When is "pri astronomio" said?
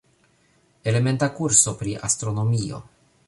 1.83-2.81